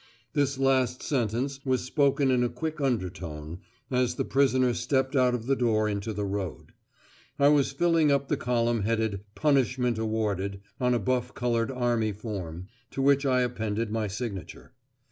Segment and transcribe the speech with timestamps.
[0.33, 3.59] This last sentence was spoken in a quick undertone,
[3.91, 6.71] as the prisoner stepped out of the door into the road.
[7.37, 12.65] I was filling up the column headed "Punishment awarded" on a buff coloured Army Form,
[12.89, 14.73] to which I appended my signature.